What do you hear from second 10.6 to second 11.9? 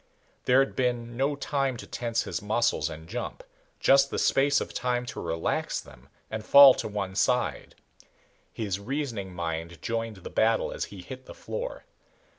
as he hit the floor.